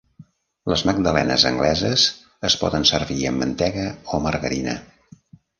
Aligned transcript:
Les 0.71 0.83
magdalenes 0.89 1.45
angleses 1.49 2.07
es 2.51 2.57
poden 2.63 2.89
servir 2.93 3.21
amb 3.33 3.45
mantega 3.45 3.87
o 4.17 4.23
margarina. 4.29 4.79